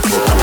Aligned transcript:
for 0.00 0.33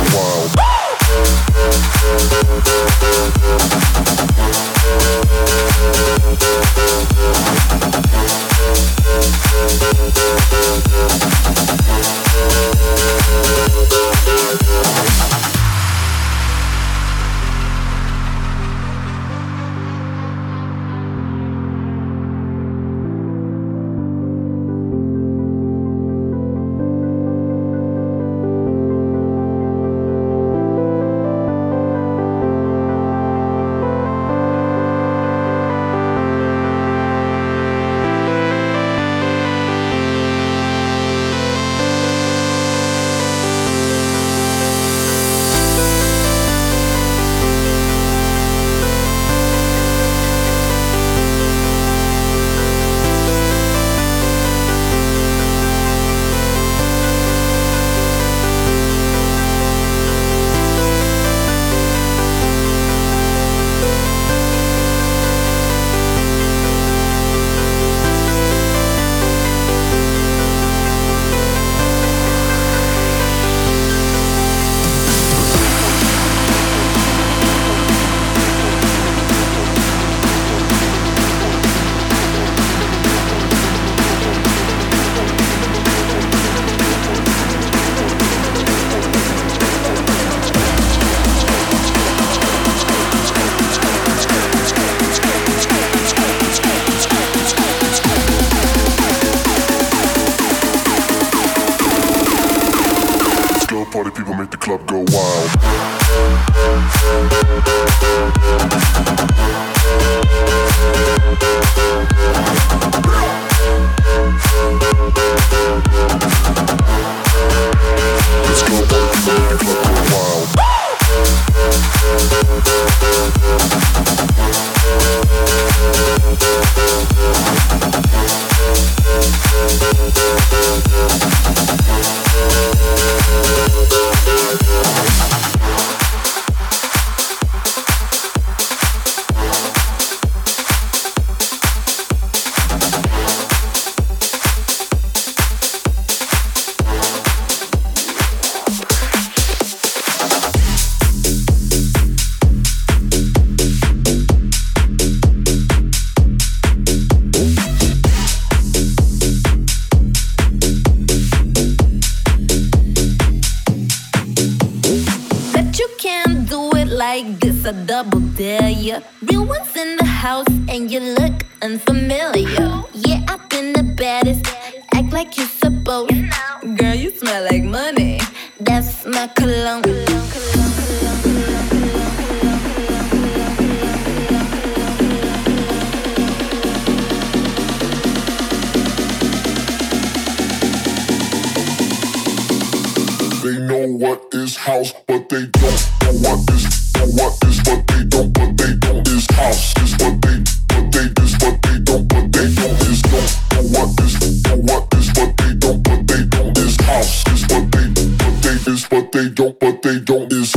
don't 209.99 210.31
is. 210.31 210.53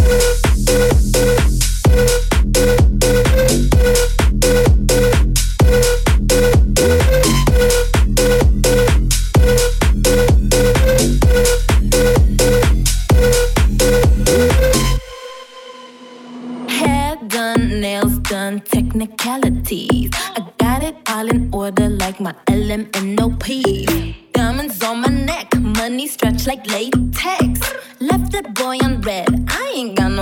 Hair 16.69 17.17
done, 17.29 17.81
nails 17.81 18.19
done, 18.21 18.61
technicalities. 18.61 20.11
I 20.15 20.47
got 20.59 20.83
it 20.83 20.97
all 21.09 21.29
in 21.29 21.51
order 21.53 21.89
like 21.89 22.21
my 22.21 22.35
LMNOP. 22.47 24.33
Diamonds 24.33 24.83
on 24.83 25.01
my 25.01 25.09
neck, 25.09 25.55
money 25.59 26.07
stretched 26.07 26.47
like 26.47 26.67
latex. 26.67 27.61
Left 28.01 28.33
that 28.33 28.55
boy 28.55 28.79
on 28.83 28.94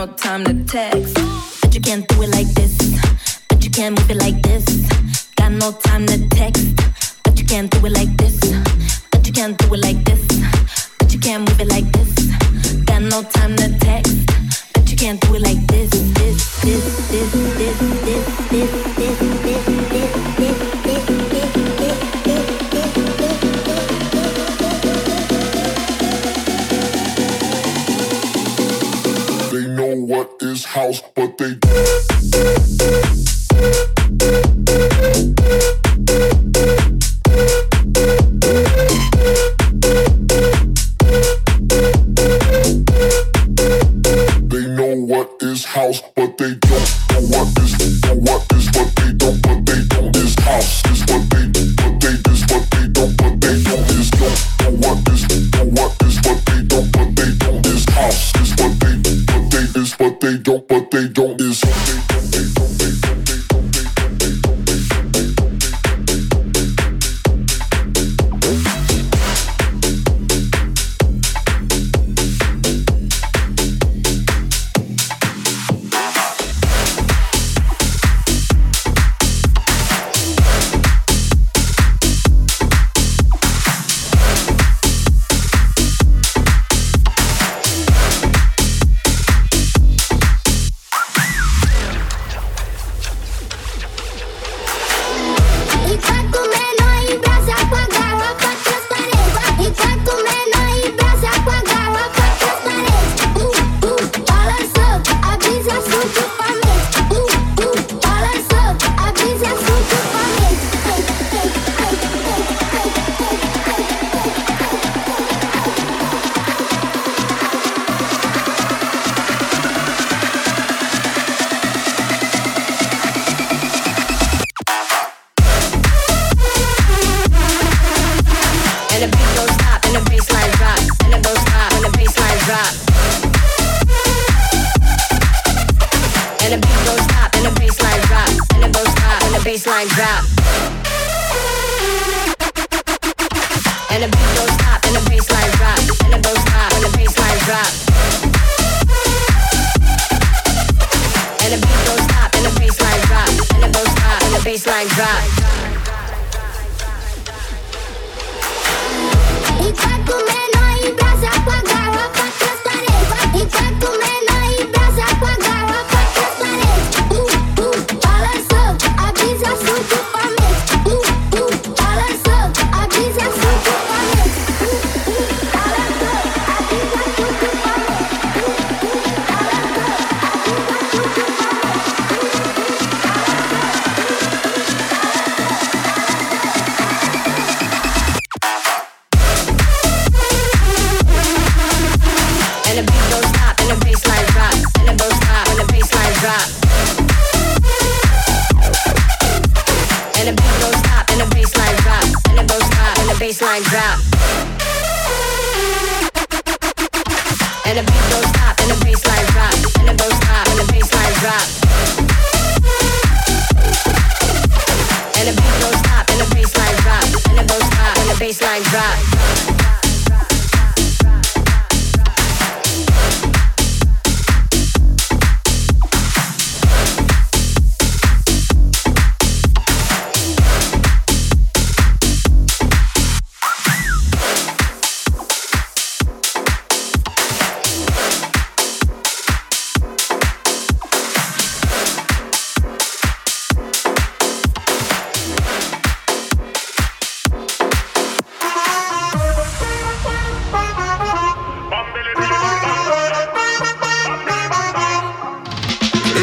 no 0.07 0.13
time 0.15 0.45
to 0.45 0.65
text. 0.65 1.15
But 1.61 1.75
you 1.75 1.81
can't 1.81 2.07
do 2.09 2.23
it 2.23 2.31
like 2.31 2.49
this. 2.55 2.77
But 3.49 3.63
you 3.65 3.71
can't 3.71 3.97
move 3.97 4.11
it 4.11 4.17
like 4.17 4.43
this. 4.43 4.65
Got 5.37 5.53
no 5.53 5.71
time 5.71 6.07
to 6.07 6.29
text. 6.29 6.75
But 7.23 7.39
you 7.39 7.45
can't 7.45 7.71
do 7.71 7.87
it 7.87 7.93
like 7.93 8.17
this. 8.17 8.41
But 9.13 9.27
you 9.27 9.33
can't 9.33 9.57
do 9.59 9.75
it 9.75 9.81
like 9.81 10.02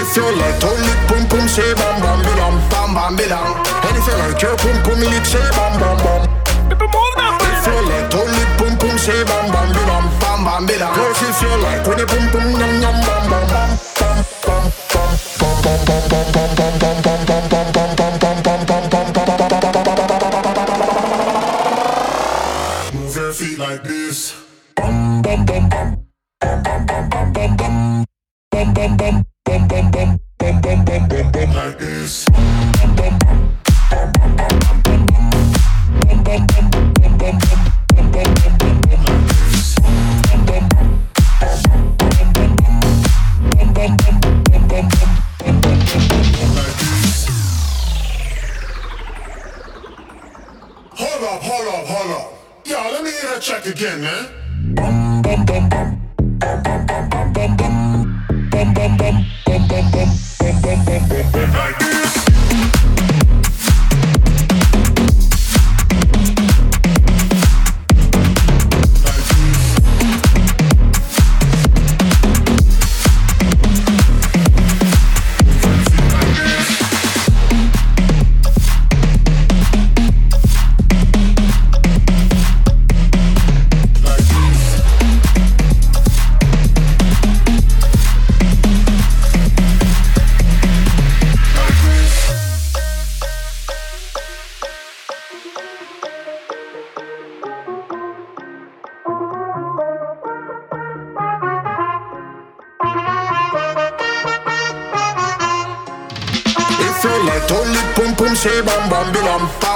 if 0.10 0.18
you 0.18 0.26
like 0.42 0.60
Don't 0.60 0.82
lick 0.82 1.00
pum 1.08 1.24
pum 1.30 1.48
say 1.48 1.74
bam 1.76 2.02
bam 2.02 2.20
bidam 2.26 2.56
Bam 2.72 2.94
bam 2.96 3.16
bidam 3.18 3.48
And 3.86 3.98
if 3.98 4.08
you 4.08 4.18
like 4.18 4.42
your 4.42 4.56
pum 4.58 4.78
pum 4.84 5.00
lick 5.00 5.26
say 5.26 5.46
bam 5.54 5.74
bam 5.80 5.98
bam 6.04 6.22
If 7.46 7.66
you 7.68 7.78
like 7.90 8.10
don't 8.10 8.32
lick 8.34 8.52
pum 8.58 8.74
pum 8.82 8.98
say 8.98 9.24
bam 9.30 9.46
bam 9.54 9.70
bidam 9.76 10.06
Bam 10.22 10.40
bam 10.46 10.68
bidam 10.68 10.94
Girls 10.96 11.22
if 11.22 11.42
you 11.42 11.54
like 11.62 11.86
when 11.88 12.00
you 12.00 12.08
pum 12.08 12.26
pum 12.34 12.46
yum 12.60 12.74
yum 12.82 12.98
bam 13.06 13.24
bam 13.30 13.46
bam 13.54 13.70
Bam 14.00 14.18
bam 14.46 14.64
bam 14.86 15.14
bam 15.40 15.56
bam 15.64 15.82
bam 15.86 16.50
bam 16.58 16.96
bam 17.06 17.20
bam 17.28 17.42
bam 17.50 17.72
bam 17.74 17.96
bam 17.98 18.20
bam 18.20 18.39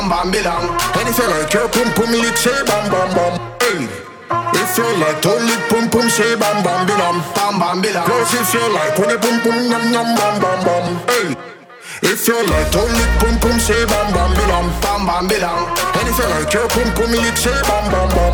bam 0.04 0.10
bam 0.10 0.32
bilam. 0.32 0.64
And 0.98 1.10
if 1.10 1.18
you 1.18 1.28
like 1.28 1.54
your 1.54 1.68
pum 1.70 1.92
pum 1.94 2.12
lick 2.12 2.38
say 2.38 2.64
bam 2.66 2.90
bam 2.92 3.10
bam. 3.16 3.34
Hey. 3.62 3.88
If 4.54 4.78
you 4.78 4.90
like 5.00 5.22
don't 5.22 5.46
lick 5.46 5.70
pum 5.70 5.90
pum 5.90 6.10
say 6.10 6.36
bam 6.36 6.64
bam 6.64 6.88
bilam, 6.88 7.22
bam 7.36 7.60
bam 7.60 7.82
bilam. 7.82 8.06
Plus 8.06 8.34
if 8.34 8.54
you 8.54 8.74
like 8.74 8.98
when 8.98 9.10
you 9.10 9.18
pum 9.18 9.40
pum 9.42 9.56
yum 9.72 9.94
yum 9.94 10.16
bam 10.16 10.36
bam 10.42 10.60
bam. 10.66 10.86
Hey. 11.08 11.36
If 12.02 12.28
you 12.28 12.40
like 12.48 12.72
don't 12.72 12.92
lick 12.92 13.12
pum 13.20 13.40
pum 13.40 13.60
say 13.60 13.86
bam 13.86 14.14
bam 14.14 14.32
bilam, 14.34 14.68
bam 14.82 15.06
bam 15.06 15.28
bilam. 15.30 15.62
And 15.96 16.08
if 16.10 16.18
you 16.20 16.28
like 16.34 16.54
your 16.54 16.68
pum 16.68 16.90
pum 16.96 17.12
lick 17.12 17.38
say 17.38 17.60
bam 17.68 17.86
bam 17.92 18.10
bam. 18.16 18.34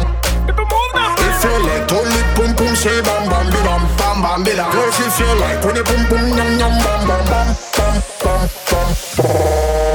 If 1.30 1.44
you 1.44 1.56
like 1.68 1.88
don't 1.88 2.10
lick 2.10 2.30
pum 2.36 2.56
pum 2.56 2.76
say 2.76 3.02
bam 3.02 3.30
bam 3.30 3.46
bilam, 3.54 3.84
bam 3.98 4.18
bam 4.24 4.44
bilam. 4.44 4.72
Plus 4.72 5.00
if 5.06 5.20
you 5.20 5.32
like 5.40 5.64
when 5.64 5.76
you 5.76 5.84
pum 5.84 6.02
pum 6.10 6.24
yum 6.38 6.52
yum 6.62 6.74
bam 6.84 7.02
bam 7.08 7.24
bam 7.30 7.48
bam 7.78 7.96
bam 8.24 8.42
bam. 8.72 8.90
Move 9.20 9.88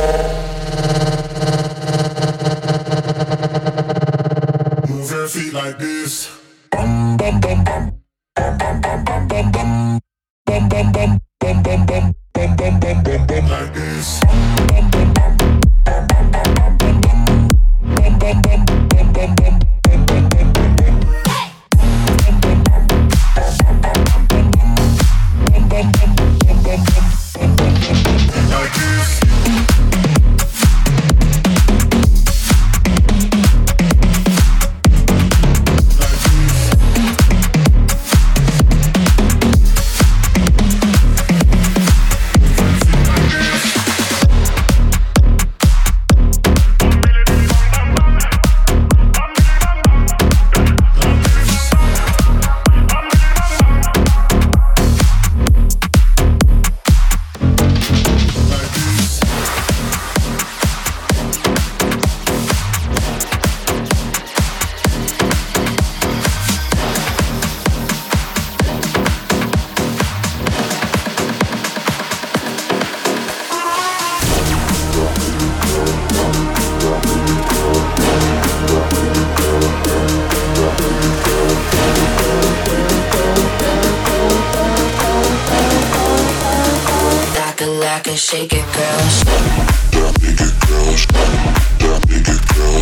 a 88.15 88.17
like 88.17 88.21
a 88.21 88.21
shake 88.21 88.53
it, 88.53 88.65
girl. 88.73 89.45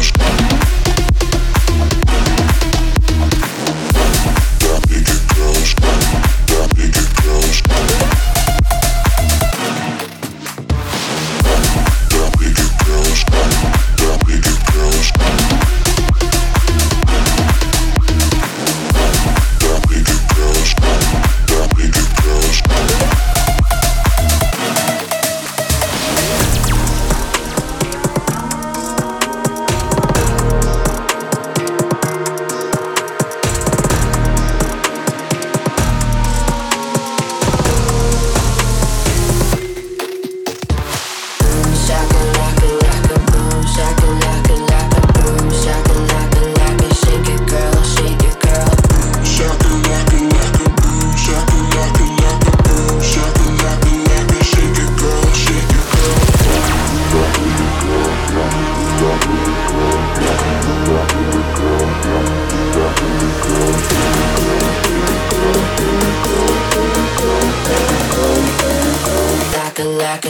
Shaka 0.02 0.61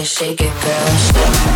shake 0.05 0.41
it, 0.41 0.53
girl. 0.63 1.52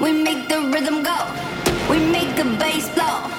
We 0.00 0.12
make 0.12 0.48
the 0.48 0.60
rhythm 0.72 1.02
go. 1.02 1.18
We 1.90 1.98
make 1.98 2.36
the 2.36 2.44
bass 2.58 2.88
blow. 2.94 3.37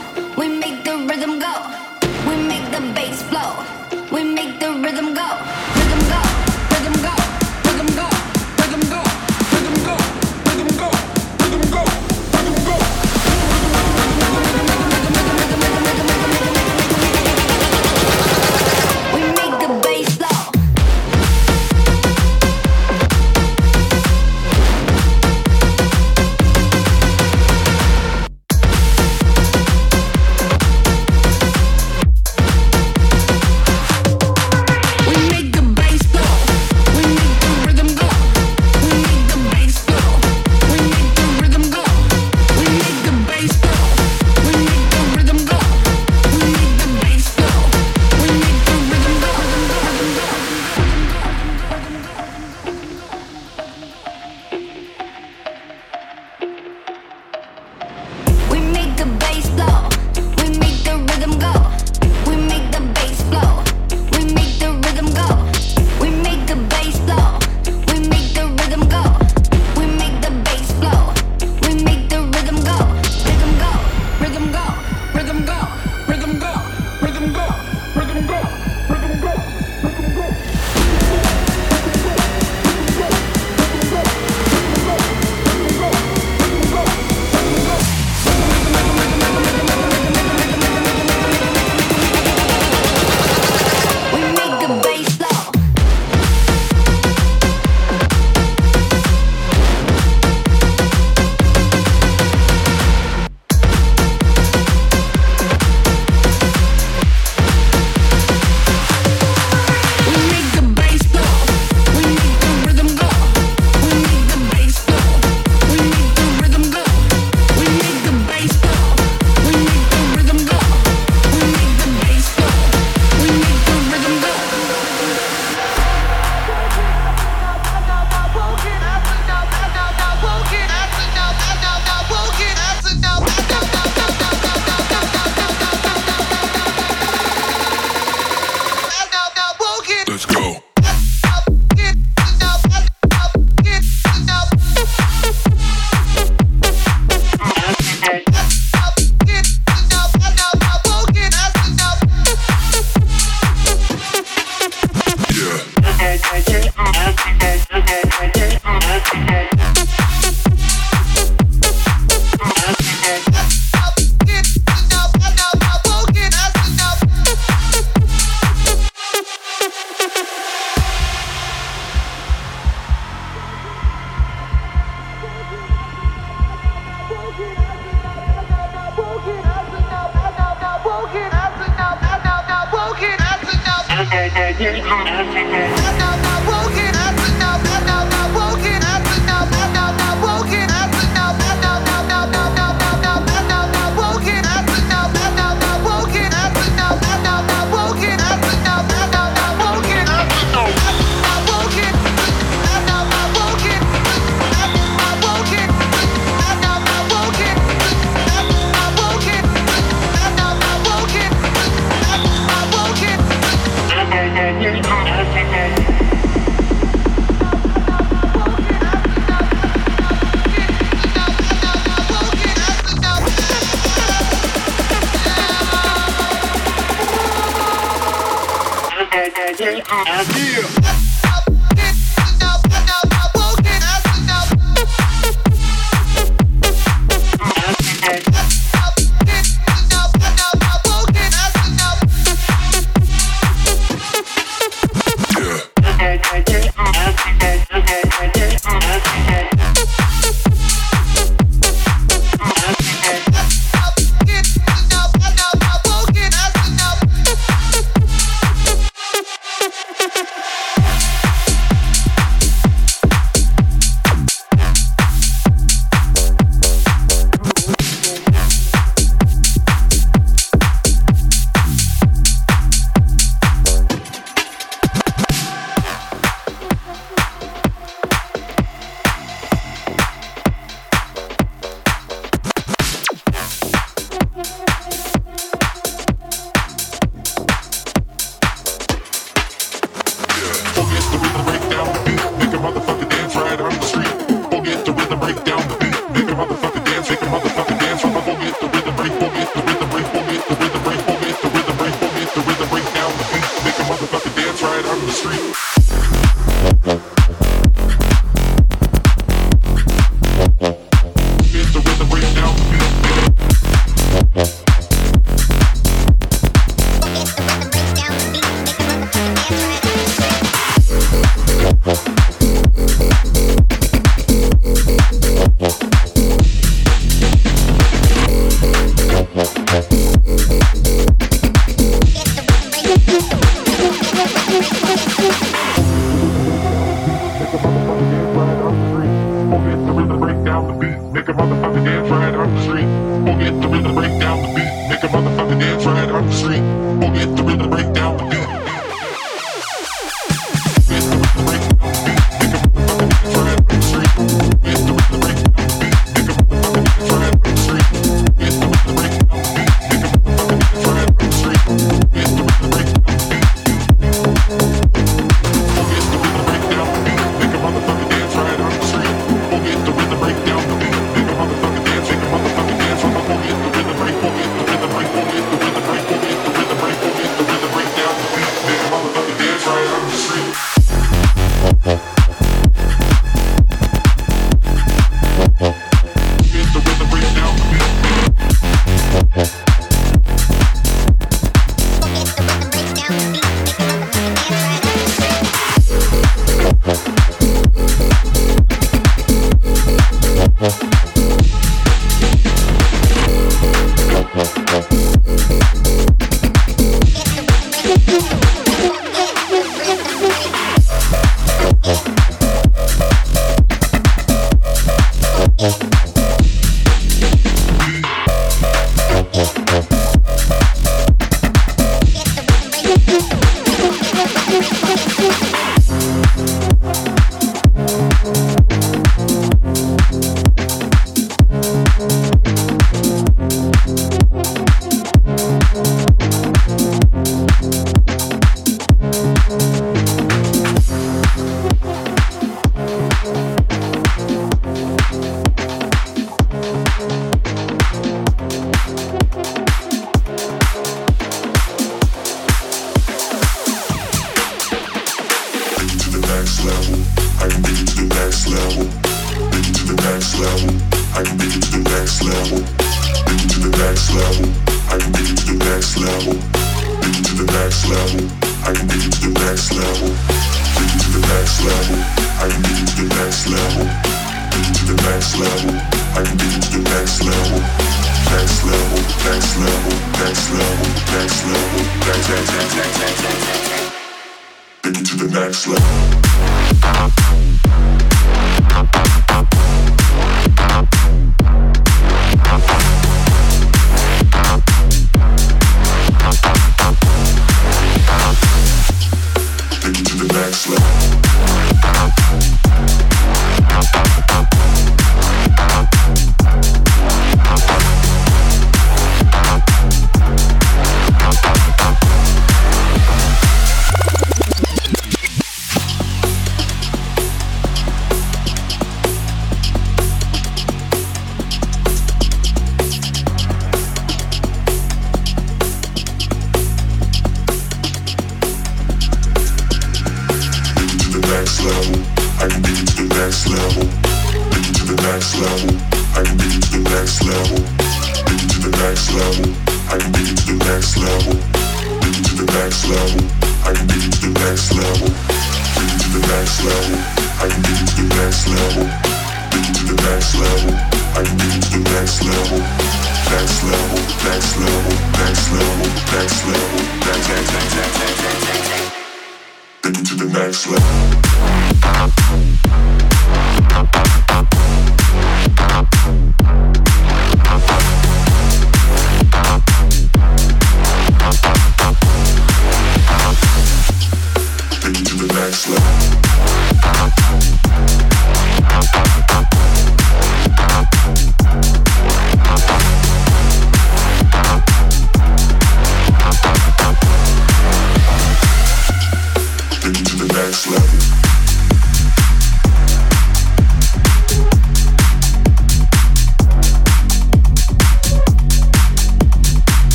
Podcast. 230.05 230.38